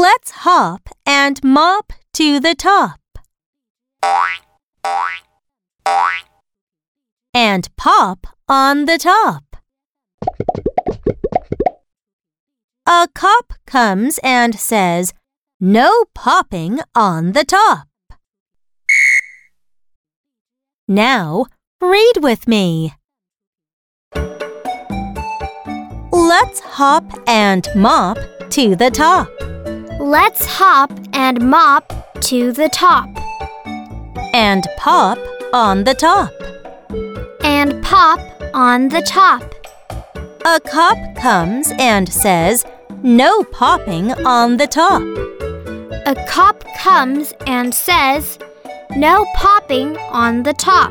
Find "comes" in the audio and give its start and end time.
13.66-14.20, 41.14-41.74, 46.78-47.34